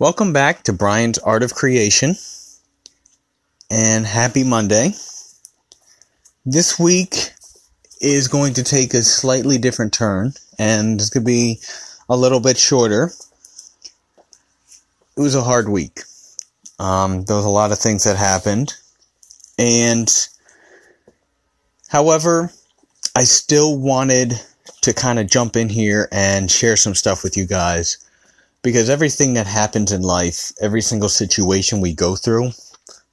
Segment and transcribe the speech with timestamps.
[0.00, 2.16] Welcome back to Brian's Art of Creation
[3.70, 4.90] and happy Monday.
[6.44, 7.30] This week
[8.00, 11.60] is going to take a slightly different turn and it's going to be
[12.08, 13.12] a little bit shorter.
[15.16, 16.00] It was a hard week.
[16.80, 18.74] Um, there was a lot of things that happened.
[19.60, 20.10] And,
[21.86, 22.50] however,
[23.14, 24.40] I still wanted
[24.80, 28.03] to kind of jump in here and share some stuff with you guys
[28.64, 32.50] because everything that happens in life, every single situation we go through,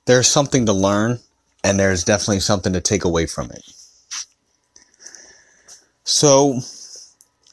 [0.06, 1.20] there's something to learn
[1.62, 3.62] and there's definitely something to take away from it.
[6.06, 6.62] So,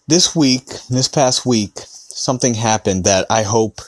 [0.07, 3.81] this week, this past week, something happened that I hope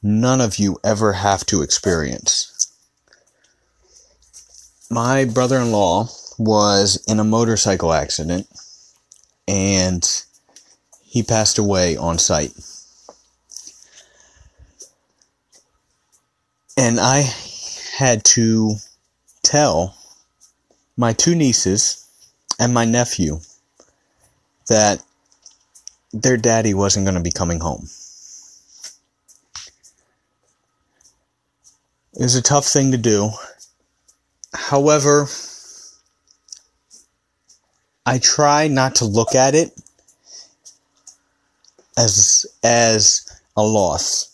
[0.00, 2.72] none of you ever have to experience.
[4.88, 6.08] My brother in law
[6.38, 8.46] was in a motorcycle accident
[9.48, 10.08] and
[11.02, 12.52] he passed away on site.
[16.76, 17.32] And I
[17.96, 18.76] had to
[19.42, 19.96] tell
[20.96, 22.06] my two nieces
[22.58, 23.40] and my nephew
[24.68, 25.02] that
[26.12, 27.88] their daddy wasn't going to be coming home.
[32.14, 33.30] It was a tough thing to do.
[34.54, 35.26] However,
[38.06, 39.72] I try not to look at it
[41.96, 44.33] as as a loss.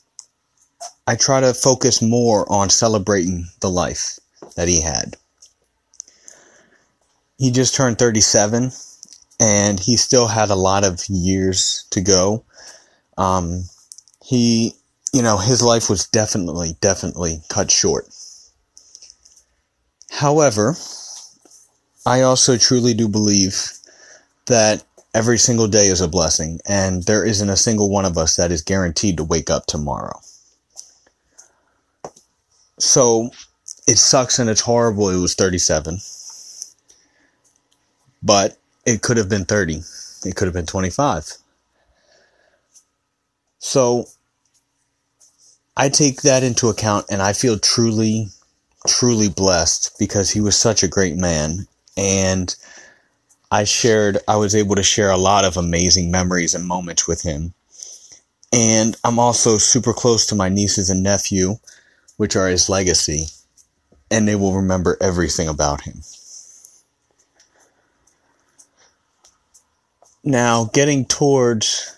[1.11, 4.21] I try to focus more on celebrating the life
[4.55, 5.17] that he had.
[7.37, 8.71] He just turned 37
[9.41, 12.45] and he still had a lot of years to go.
[13.19, 13.65] Um,
[14.25, 14.77] he,
[15.13, 18.07] you know, his life was definitely, definitely cut short.
[20.13, 20.77] However,
[22.07, 23.73] I also truly do believe
[24.47, 28.37] that every single day is a blessing, and there isn't a single one of us
[28.37, 30.21] that is guaranteed to wake up tomorrow.
[32.81, 33.31] So,
[33.87, 35.09] it sucks and it's horrible.
[35.09, 35.99] It was 37.
[38.23, 39.83] But it could have been 30.
[40.25, 41.37] It could have been 25.
[43.59, 44.07] So
[45.77, 48.29] I take that into account and I feel truly,
[48.87, 51.67] truly blessed because he was such a great man.
[51.97, 52.55] And
[53.51, 57.23] I shared, I was able to share a lot of amazing memories and moments with
[57.23, 57.55] him.
[58.53, 61.57] And I'm also super close to my nieces and nephew,
[62.21, 63.29] which are his legacy.
[64.11, 66.03] And they will remember everything about him.
[70.23, 71.97] Now, getting towards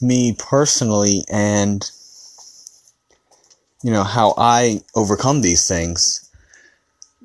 [0.00, 1.88] me personally and,
[3.84, 6.28] you know, how I overcome these things,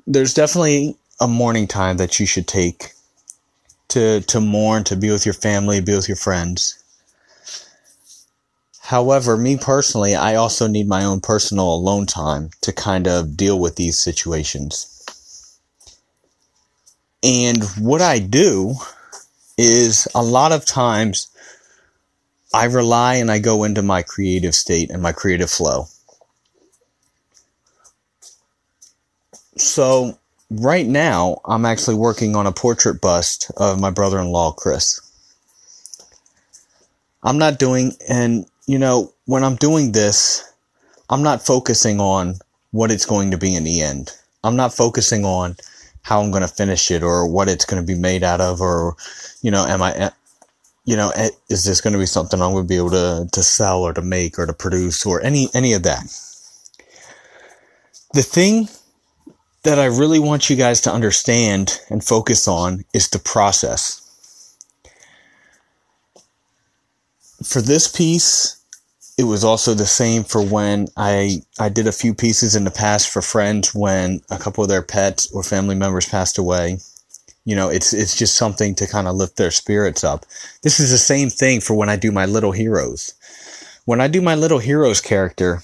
[0.06, 2.92] there's definitely a mourning time that you should take
[3.88, 6.80] to, to mourn, to be with your family, be with your friends.
[8.86, 13.58] However, me personally, I also need my own personal alone time to kind of deal
[13.58, 14.92] with these situations.
[17.24, 18.76] And what I do
[19.58, 21.26] is a lot of times
[22.54, 25.88] I rely and I go into my creative state and my creative flow.
[29.56, 30.16] So,
[30.48, 35.00] right now, I'm actually working on a portrait bust of my brother in law, Chris.
[37.24, 40.52] I'm not doing, and you know, when I'm doing this,
[41.08, 42.36] I'm not focusing on
[42.72, 44.12] what it's going to be in the end.
[44.42, 45.56] I'm not focusing on
[46.02, 48.60] how I'm going to finish it or what it's going to be made out of
[48.60, 48.96] or,
[49.42, 50.10] you know, am I,
[50.84, 53.28] you know, eh, is this going to be something I'm going to be able to,
[53.32, 56.04] to sell or to make or to produce or any, any of that.
[58.14, 58.68] The thing
[59.64, 64.00] that I really want you guys to understand and focus on is the process.
[67.42, 68.56] For this piece,
[69.18, 72.70] it was also the same for when I I did a few pieces in the
[72.70, 76.78] past for friends when a couple of their pets or family members passed away.
[77.44, 80.26] You know, it's it's just something to kind of lift their spirits up.
[80.62, 83.14] This is the same thing for when I do my little heroes.
[83.84, 85.62] When I do my little heroes character,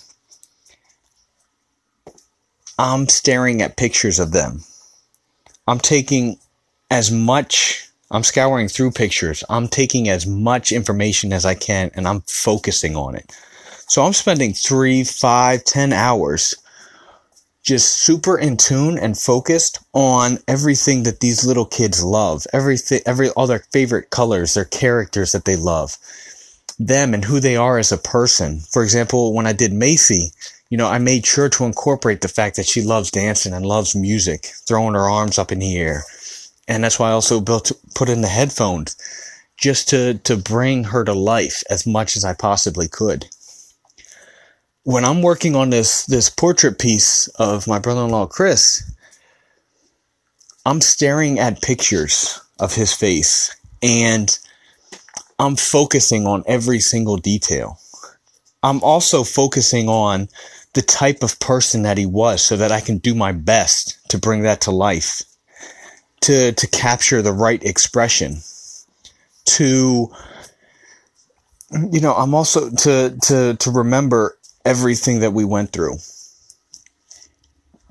[2.79, 4.65] I'm staring at pictures of them.
[5.67, 6.39] I'm taking
[6.91, 9.43] as much I'm scouring through pictures.
[9.49, 13.35] I'm taking as much information as I can and I'm focusing on it.
[13.89, 16.55] So I'm spending three, five, ten hours
[17.63, 22.47] just super in tune and focused on everything that these little kids love.
[22.53, 25.97] Everything, every, all their favorite colors, their characters that they love,
[26.79, 28.61] them and who they are as a person.
[28.61, 30.33] For example, when I did Macy,
[30.71, 33.95] you know, I made sure to incorporate the fact that she loves dancing and loves
[33.95, 36.05] music, throwing her arms up in the air,
[36.69, 38.97] and that's why I also built put in the headphones
[39.57, 43.27] just to to bring her to life as much as I possibly could.
[44.85, 48.83] when I'm working on this this portrait piece of my brother-in-law Chris,
[50.67, 54.39] I'm staring at pictures of his face and
[55.39, 57.79] I'm focusing on every single detail.
[58.63, 60.29] I'm also focusing on
[60.75, 64.19] the type of person that he was so that I can do my best to
[64.19, 65.23] bring that to life,
[66.23, 68.39] to, to capture the right expression,
[69.45, 70.11] to,
[71.91, 75.97] you know, I'm also to, to, to remember everything that we went through.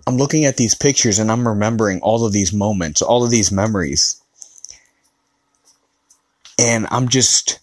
[0.08, 3.52] I'm looking at these pictures and I'm remembering all of these moments, all of these
[3.52, 4.22] memories.
[6.58, 7.60] And I'm just,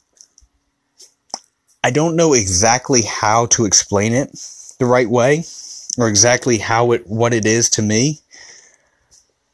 [1.82, 4.30] I don't know exactly how to explain it
[4.78, 5.44] the right way
[5.96, 8.20] or exactly how it, what it is to me.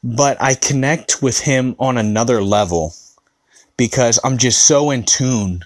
[0.07, 2.93] But I connect with him on another level
[3.75, 5.65] because I'm just so in tune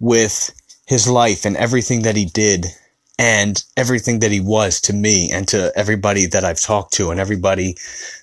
[0.00, 0.50] with
[0.86, 2.66] his life and everything that he did
[3.16, 7.20] and everything that he was to me and to everybody that I've talked to and
[7.20, 7.76] everybody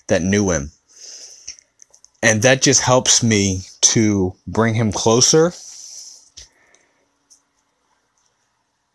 [0.08, 0.72] that knew him.
[2.22, 5.54] And that just helps me to bring him closer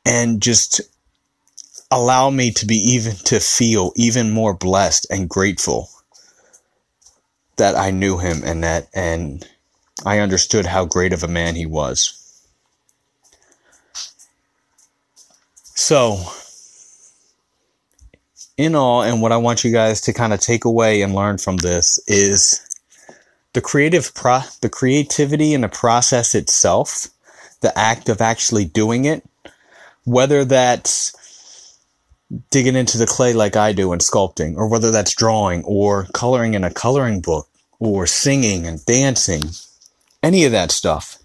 [0.04, 0.82] and just
[1.90, 5.88] allow me to be even to feel even more blessed and grateful
[7.56, 9.46] that I knew him and that and
[10.04, 12.22] I understood how great of a man he was.
[15.74, 16.18] So,
[18.56, 21.38] in all, and what I want you guys to kind of take away and learn
[21.38, 22.60] from this is
[23.52, 27.08] the creative pro the creativity and the process itself,
[27.60, 29.24] the act of actually doing it,
[30.04, 31.14] whether that's
[32.50, 36.54] digging into the clay like I do and sculpting, or whether that's drawing or coloring
[36.54, 39.42] in a coloring book or singing and dancing,
[40.22, 41.18] any of that stuff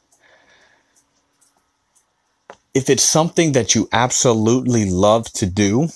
[2.73, 5.89] if it's something that you absolutely love to do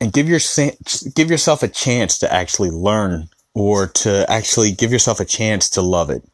[0.00, 0.40] and give your
[1.14, 5.82] give yourself a chance to actually learn or to actually give yourself a chance to
[5.82, 6.24] love it.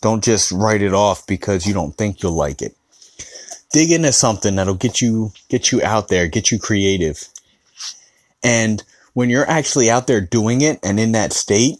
[0.00, 2.76] Don't just write it off because you don't think you'll like it.
[3.74, 7.28] Dig into something that'll get you get you out there, get you creative.
[8.44, 8.84] And
[9.14, 11.78] when you're actually out there doing it and in that state,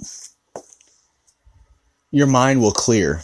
[2.11, 3.23] your mind will clear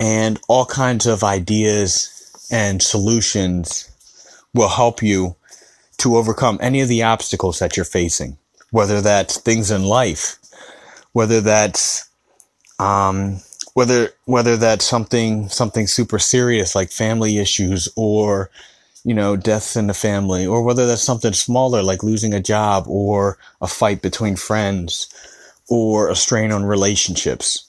[0.00, 3.90] and all kinds of ideas and solutions
[4.54, 5.36] will help you
[5.98, 8.38] to overcome any of the obstacles that you're facing,
[8.70, 10.38] whether that's things in life,
[11.12, 12.08] whether that's,
[12.78, 13.40] um,
[13.74, 18.50] whether, whether that's something, something super serious like family issues or,
[19.04, 22.84] you know, deaths in the family, or whether that's something smaller like losing a job
[22.88, 25.08] or a fight between friends
[25.68, 27.66] or a strain on relationships.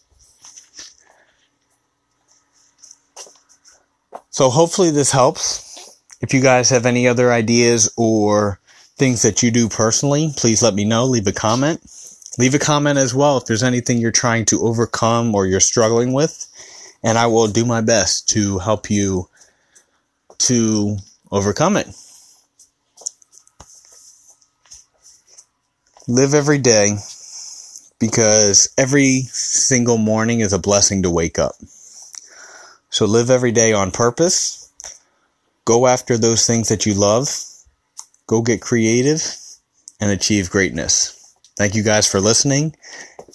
[4.30, 5.98] So hopefully this helps.
[6.22, 8.60] If you guys have any other ideas or
[8.98, 11.06] things that you do personally, please let me know.
[11.06, 11.82] Leave a comment.
[12.38, 16.12] Leave a comment as well if there's anything you're trying to overcome or you're struggling
[16.14, 16.48] with.
[17.04, 19.30] And I will do my best to help you
[20.40, 20.98] to
[21.32, 21.88] overcome it.
[26.08, 26.98] Live every day
[28.00, 31.54] because every single morning is a blessing to wake up.
[32.90, 34.72] So live every day on purpose.
[35.66, 37.30] Go after those things that you love.
[38.28, 39.36] Go get creative
[40.00, 41.15] and achieve greatness.
[41.58, 42.76] Thank you guys for listening,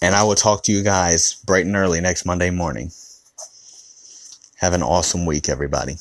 [0.02, 2.90] and I will talk to you guys bright and early next Monday morning.
[4.56, 5.96] Have an awesome week, everybody.